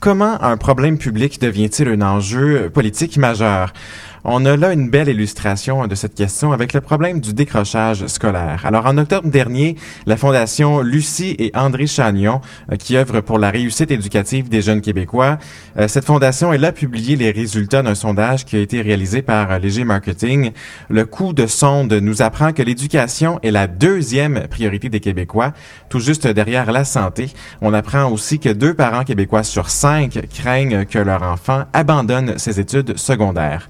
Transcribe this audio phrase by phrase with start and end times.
[0.00, 3.74] Comment un problème public devient-il un enjeu politique majeur?
[4.24, 8.66] On a là une belle illustration de cette question avec le problème du décrochage scolaire.
[8.66, 13.50] Alors, en octobre dernier, la Fondation Lucie et André Chagnon, euh, qui œuvre pour la
[13.50, 15.38] réussite éducative des jeunes Québécois,
[15.78, 19.50] euh, cette fondation, elle a publié les résultats d'un sondage qui a été réalisé par
[19.52, 20.52] euh, Léger Marketing.
[20.90, 25.54] Le coût de sonde nous apprend que l'éducation est la deuxième priorité des Québécois,
[25.88, 27.30] tout juste derrière la santé.
[27.62, 32.60] On apprend aussi que deux parents québécois sur cinq craignent que leur enfant abandonne ses
[32.60, 33.68] études secondaires.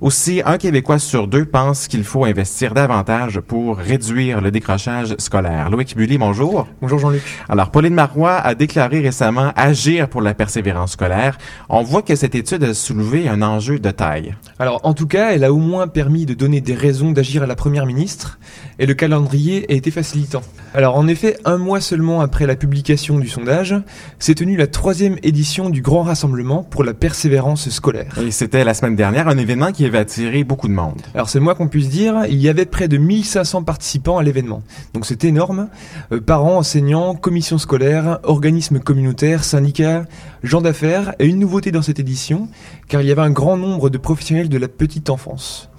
[0.00, 5.68] Aussi, un Québécois sur deux pense qu'il faut investir davantage pour réduire le décrochage scolaire.
[5.68, 6.66] Loïc Bully, bonjour.
[6.80, 7.22] Bonjour Jean-Luc.
[7.50, 11.36] Alors, Pauline Marois a déclaré récemment agir pour la persévérance scolaire.
[11.68, 14.34] On voit que cette étude a soulevé un enjeu de taille.
[14.58, 17.46] Alors, en tout cas, elle a au moins permis de donner des raisons d'agir à
[17.46, 18.38] la première ministre
[18.78, 20.40] et le calendrier a été facilitant.
[20.72, 23.74] Alors, en effet, un mois seulement après la publication du sondage,
[24.18, 28.16] s'est tenue la troisième édition du Grand Rassemblement pour la persévérance scolaire.
[28.24, 31.00] Et c'était la semaine dernière un événement qui va attirer beaucoup de monde.
[31.14, 34.62] Alors c'est moi qu'on puisse dire, il y avait près de 1500 participants à l'événement.
[34.94, 35.68] Donc c'est énorme.
[36.12, 40.04] Euh, parents, enseignants, commissions scolaires, organismes communautaires, syndicats,
[40.42, 42.48] gens d'affaires et une nouveauté dans cette édition,
[42.88, 45.70] car il y avait un grand nombre de professionnels de la petite enfance.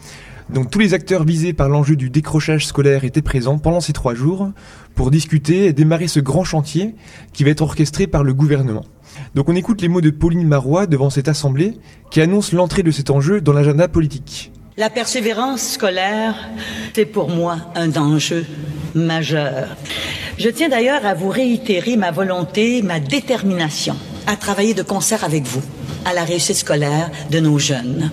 [0.54, 4.14] Donc tous les acteurs visés par l'enjeu du décrochage scolaire étaient présents pendant ces trois
[4.14, 4.52] jours
[4.96, 6.94] pour discuter et démarrer ce grand chantier
[7.32, 8.84] qui va être orchestré par le gouvernement.
[9.34, 11.78] Donc on écoute les mots de Pauline Marois devant cette assemblée
[12.10, 14.52] qui annonce l'entrée de cet enjeu dans l'agenda politique.
[14.76, 16.36] La persévérance scolaire,
[16.94, 18.46] c'est pour moi un enjeu
[18.94, 19.70] majeur.
[20.38, 23.96] Je tiens d'ailleurs à vous réitérer ma volonté, ma détermination
[24.28, 25.62] à travailler de concert avec vous
[26.06, 28.12] à la réussite scolaire de nos jeunes.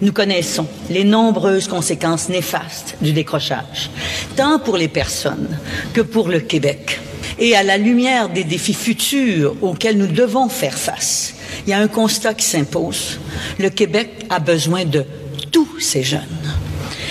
[0.00, 3.90] Nous connaissons les nombreuses conséquences néfastes du décrochage,
[4.36, 5.58] tant pour les personnes
[5.92, 7.00] que pour le Québec
[7.38, 11.34] et à la lumière des défis futurs auxquels nous devons faire face,
[11.66, 13.18] il y a un constat qui s'impose.
[13.58, 15.04] Le Québec a besoin de
[15.50, 16.20] tous ces jeunes.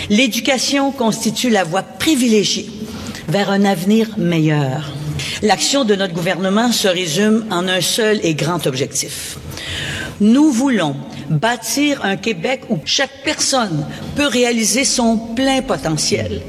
[0.09, 2.69] L'éducation constitue la voie privilégiée
[3.27, 4.93] vers un avenir meilleur.
[5.41, 9.37] L'action de notre gouvernement se résume en un seul et grand objectif.
[10.21, 10.95] Nous voulons
[11.29, 13.85] bâtir un Québec où chaque personne
[14.15, 16.41] peut réaliser son plein potentiel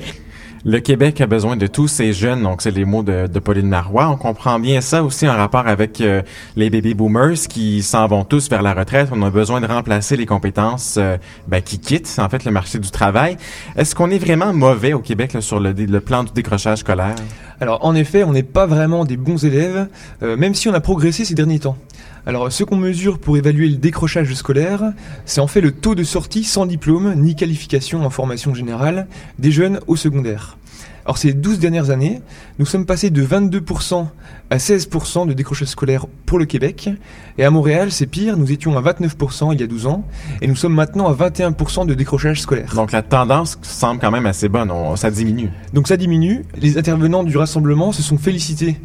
[0.65, 3.69] le Québec a besoin de tous ces jeunes, donc c'est les mots de, de, Pauline
[3.69, 4.09] Marois.
[4.09, 6.23] On comprend bien ça aussi en rapport avec euh,
[6.57, 9.09] les baby boomers qui s'en vont tous vers la retraite.
[9.11, 11.17] On a besoin de remplacer les compétences euh,
[11.49, 13.39] ben, qui quittent en fait le marché du travail.
[13.77, 17.17] Est-ce qu'on est vraiment mauvais au Québec sur le, le, plan du décrochage scolaire?
[17.61, 19.89] Alors en effet, on n'est pas vraiment des bons élèves,
[20.23, 21.79] euh, même si on a progressé ces derniers temps.
[22.27, 24.93] Alors, ce qu'on mesure pour évaluer le décrochage scolaire,
[25.25, 29.07] c'est en fait le taux de sortie sans diplôme ni qualification en formation générale
[29.39, 30.57] des jeunes au secondaire.
[31.05, 32.21] Alors ces 12 dernières années,
[32.59, 34.07] nous sommes passés de 22%
[34.51, 36.91] à 16% de décrochage scolaire pour le Québec.
[37.39, 40.05] Et à Montréal, c'est pire, nous étions à 29% il y a 12 ans.
[40.43, 42.75] Et nous sommes maintenant à 21% de décrochage scolaire.
[42.75, 45.51] Donc la tendance semble quand même assez bonne, ça diminue.
[45.73, 46.45] Donc ça diminue.
[46.57, 48.77] Les intervenants du rassemblement se sont félicités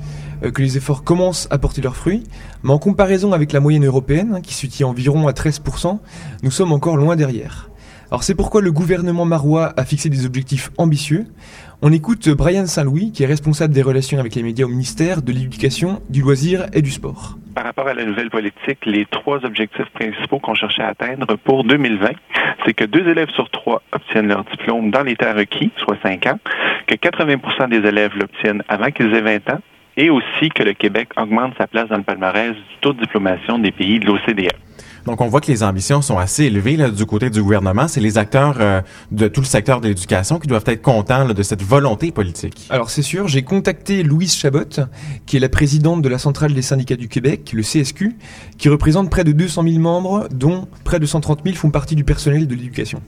[0.43, 2.23] euh, que les efforts commencent à porter leurs fruits.
[2.63, 5.99] Mais en comparaison avec la moyenne européenne, qui se tient environ à 13%,
[6.43, 7.69] nous sommes encore loin derrière.
[8.11, 11.25] Alors c'est pourquoi le gouvernement marois a fixé des objectifs ambitieux.
[11.81, 15.31] On écoute Brian Saint-Louis, qui est responsable des relations avec les médias au ministère de
[15.31, 17.37] l'Éducation, du loisir et du sport.
[17.55, 21.63] Par rapport à la nouvelle politique, les trois objectifs principaux qu'on cherchait à atteindre pour
[21.63, 22.09] 2020,
[22.65, 26.27] c'est que deux élèves sur trois obtiennent leur diplôme dans les temps requis, soit cinq
[26.27, 26.39] ans,
[26.85, 29.59] que 80 des élèves l'obtiennent avant qu'ils aient 20 ans,
[29.97, 33.57] et aussi que le Québec augmente sa place dans le palmarès du taux de diplomation
[33.57, 34.51] des pays de l'OCDE.
[35.05, 37.87] Donc, on voit que les ambitions sont assez élevées là, du côté du gouvernement.
[37.87, 41.43] C'est les acteurs euh, de tout le secteur de l'éducation qui doivent être contents de
[41.43, 42.67] cette volonté politique.
[42.69, 44.63] Alors, c'est sûr, j'ai contacté Louise Chabot,
[45.25, 48.15] qui est la présidente de la Centrale des syndicats du Québec, le CSQ,
[48.57, 52.03] qui représente près de 200 000 membres, dont près de 130 000 font partie du
[52.03, 53.01] personnel de l'éducation.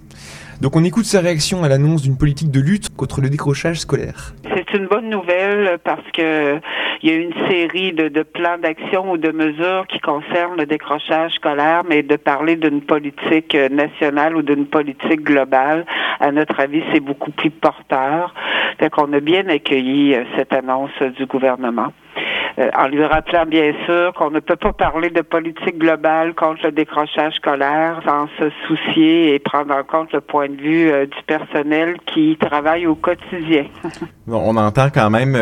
[0.62, 4.34] Donc on écoute sa réaction à l'annonce d'une politique de lutte contre le décrochage scolaire.
[4.56, 6.60] C'est une bonne nouvelle parce que
[7.04, 11.34] il y a une série de, plans d'action ou de mesures qui concernent le décrochage
[11.34, 15.86] scolaire, mais de parler d'une politique nationale ou d'une politique globale,
[16.20, 18.34] à notre avis, c'est beaucoup plus porteur.
[18.80, 21.94] Fait qu'on a bien accueilli euh, cette annonce du gouvernement.
[22.60, 26.66] Euh, en lui rappelant bien sûr qu'on ne peut pas parler de politique globale contre
[26.66, 31.06] le décrochage scolaire sans se soucier et prendre en compte le point de vue euh,
[31.06, 33.66] du personnel qui travaille au quotidien.
[34.28, 35.36] on entend quand même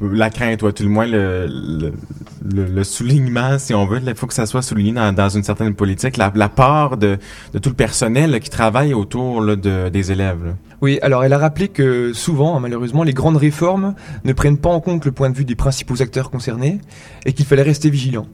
[0.00, 4.00] la crainte, ou tout le moins le, soulignement, si on veut.
[4.04, 7.18] Il faut que ça soit souligné dans, une certaine politique, la, part de,
[7.60, 10.54] tout le personnel qui travaille autour de, des élèves.
[10.82, 13.94] Oui, alors elle a rappelé que souvent, hein, malheureusement, les grandes réformes
[14.24, 16.80] ne prennent pas en compte le point de vue des principaux acteurs concernés
[17.24, 18.26] et qu'il fallait rester vigilant.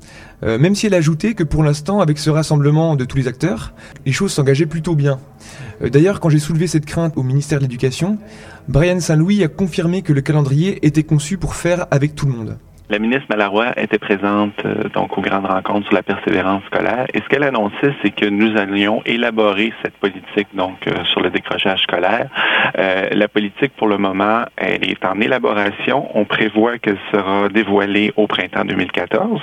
[0.45, 3.29] Euh, même si elle a ajouté que pour l'instant, avec ce rassemblement de tous les
[3.29, 3.73] acteurs,
[4.05, 5.21] les choses s'engageaient plutôt bien.
[5.83, 8.19] Euh, d'ailleurs, quand j'ai soulevé cette crainte au ministère de l'Éducation,
[8.69, 12.59] Brian Saint-Louis a confirmé que le calendrier était conçu pour faire avec tout le monde.
[12.91, 17.21] La ministre Malarroy était présente euh, donc aux grandes rencontres sur la persévérance scolaire et
[17.21, 21.83] ce qu'elle annonçait, c'est que nous allions élaborer cette politique donc euh, sur le décrochage
[21.83, 22.29] scolaire.
[22.79, 26.09] Euh, la politique pour le moment, elle est en élaboration.
[26.15, 29.41] On prévoit qu'elle sera dévoilée au printemps 2014.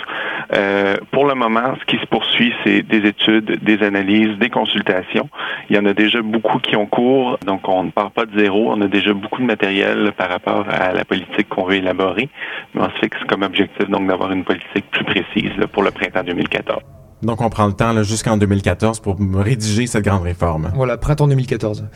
[1.12, 5.30] pour le moment, ce qui se poursuit, c'est des études, des analyses, des consultations.
[5.70, 8.38] Il y en a déjà beaucoup qui ont cours, donc on ne part pas de
[8.38, 8.72] zéro.
[8.72, 12.30] On a déjà beaucoup de matériel par rapport à la politique qu'on veut élaborer,
[12.74, 16.24] mais on se fixe comme objectif donc d'avoir une politique plus précise pour le printemps
[16.24, 16.82] 2014.
[17.22, 20.72] Donc on prend le temps jusqu'en 2014 pour rédiger cette grande réforme.
[20.74, 21.88] Voilà, printemps 2014.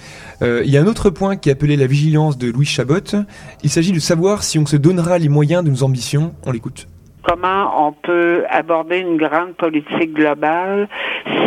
[0.42, 3.16] Euh, il y a un autre point qui appelait la vigilance de Louis Chabot.
[3.64, 6.34] Il s'agit de savoir si on se donnera les moyens de nos ambitions.
[6.46, 6.88] On l'écoute
[7.26, 10.88] comment on peut aborder une grande politique globale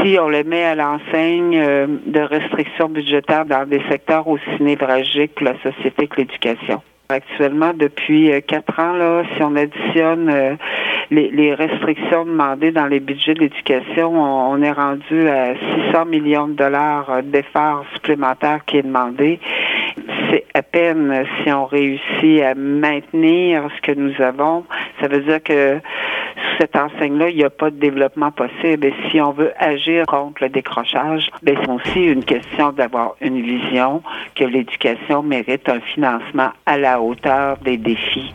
[0.03, 5.35] si on le met à l'enseigne euh, de restrictions budgétaires dans des secteurs aussi névralgiques
[5.35, 6.81] que la société que l'éducation?
[7.09, 10.57] Actuellement, depuis euh, quatre ans, si on additionne euh,
[11.13, 15.55] les, restrictions demandées dans les budgets de l'éducation, on, est rendu à
[15.93, 19.39] 600 millions de dollars euh, d'efforts supplémentaires qui est demandé.
[20.31, 24.65] C'est à peine si on réussit à maintenir ce que nous avons.
[25.01, 25.79] Ça veut dire que
[26.59, 28.87] cette enseigne-là, il n'y a pas de développement possible.
[28.87, 33.41] Et si on veut agir contre le décrochage, ben, c'est aussi une question d'avoir une
[33.41, 34.03] vision
[34.35, 38.33] que l'éducation mérite un financement à la hauteur des défis.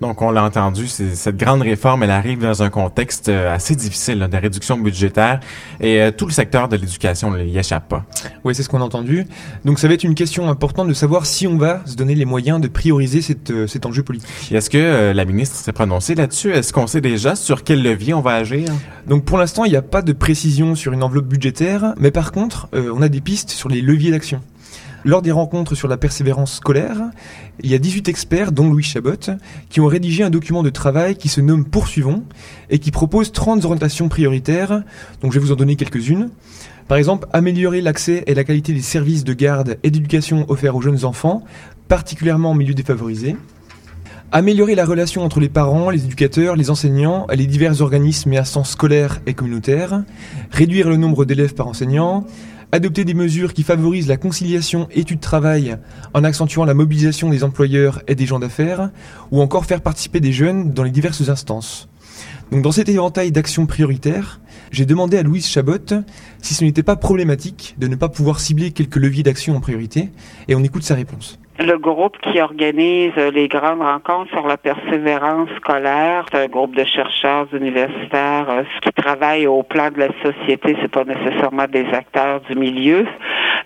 [0.00, 4.28] Donc, on l'a entendu, cette grande réforme, elle arrive dans un contexte euh, assez difficile
[4.30, 5.40] de réduction budgétaire
[5.80, 8.04] et euh, tout le secteur de l'éducation n'y échappe pas.
[8.44, 9.26] Oui, c'est ce qu'on a entendu.
[9.64, 12.24] Donc, ça va être une question importante de savoir si on va se donner les
[12.24, 14.52] moyens de prioriser cette, euh, cet enjeu politique.
[14.52, 16.52] Est-ce que la ministre s'est prononcée là-dessus?
[16.52, 18.68] Est-ce qu'on sait déjà sur quel levier on va agir?
[19.06, 22.32] Donc, pour l'instant, il n'y a pas de précision sur une enveloppe budgétaire, mais par
[22.32, 24.40] contre, on a des pistes sur les leviers d'action.
[25.04, 26.96] Lors des rencontres sur la persévérance scolaire,
[27.62, 29.36] il y a 18 experts, dont Louis Chabot,
[29.68, 32.24] qui ont rédigé un document de travail qui se nomme Poursuivons
[32.70, 34.82] et qui propose 30 orientations prioritaires.
[35.20, 36.30] Donc je vais vous en donner quelques-unes.
[36.88, 40.82] Par exemple, améliorer l'accès et la qualité des services de garde et d'éducation offerts aux
[40.82, 41.44] jeunes enfants,
[41.88, 43.36] particulièrement en milieu défavorisé.
[44.32, 48.70] Améliorer la relation entre les parents, les éducateurs, les enseignants, les divers organismes et instances
[48.70, 50.02] scolaires et communautaires.
[50.50, 52.26] Réduire le nombre d'élèves par enseignant
[52.74, 55.76] adopter des mesures qui favorisent la conciliation études-travail
[56.12, 58.90] en accentuant la mobilisation des employeurs et des gens d'affaires,
[59.30, 61.88] ou encore faire participer des jeunes dans les diverses instances.
[62.50, 64.40] Donc dans cet éventail d'actions prioritaires,
[64.72, 66.02] j'ai demandé à Louise Chabot
[66.42, 70.10] si ce n'était pas problématique de ne pas pouvoir cibler quelques leviers d'action en priorité,
[70.48, 71.38] et on écoute sa réponse.
[71.60, 76.82] Le groupe qui organise les grandes rencontres sur la persévérance scolaire, c'est un groupe de
[76.82, 80.76] chercheurs universitaires euh, qui travaillent au plan de la société.
[80.82, 83.06] C'est pas nécessairement des acteurs du milieu,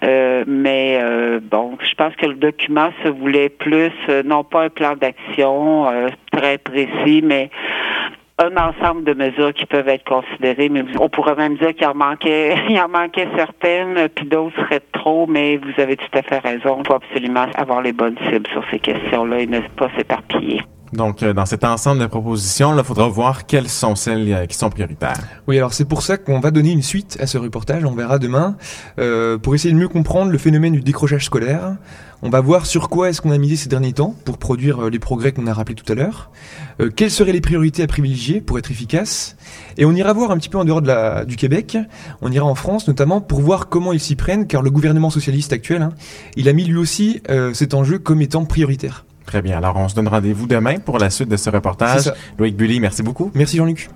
[0.04, 3.92] euh, mais euh, bon, je pense que le document se voulait plus,
[4.26, 5.86] non pas un plan d'action
[6.30, 7.50] très précis, mais
[8.38, 11.94] un ensemble de mesures qui peuvent être considérées, mais on pourrait même dire qu'il en
[11.94, 16.38] manquait, il en manquait certaines, puis d'autres seraient trop, mais vous avez tout à fait
[16.38, 16.78] raison.
[16.80, 20.60] Il faut absolument avoir les bonnes cibles sur ces questions-là et ne pas s'éparpiller.
[20.92, 24.56] Donc, euh, dans cet ensemble de propositions, il faudra voir quelles sont celles euh, qui
[24.56, 25.20] sont prioritaires.
[25.46, 28.18] Oui, alors c'est pour ça qu'on va donner une suite à ce reportage, on verra
[28.18, 28.56] demain,
[28.98, 31.76] euh, pour essayer de mieux comprendre le phénomène du décrochage scolaire.
[32.20, 34.98] On va voir sur quoi est-ce qu'on a misé ces derniers temps pour produire les
[34.98, 36.32] progrès qu'on a rappelés tout à l'heure.
[36.96, 39.36] quelles seraient les priorités à privilégier pour être efficace?
[39.76, 41.78] Et on ira voir un petit peu en dehors de la, du Québec,
[42.20, 45.52] on ira en France notamment pour voir comment ils s'y prennent, car le gouvernement socialiste
[45.52, 45.92] actuel, hein,
[46.34, 47.22] il a mis lui aussi
[47.52, 49.04] cet enjeu comme étant prioritaire.
[49.28, 49.58] Très bien.
[49.58, 52.10] Alors, on se donne rendez-vous demain pour la suite de ce reportage.
[52.38, 53.30] Loïc Bully, merci beaucoup.
[53.34, 53.90] Merci Jean-Luc.